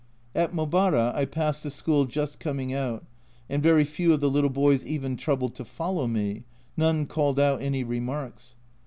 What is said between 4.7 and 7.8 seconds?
even troubled to follow me; none called out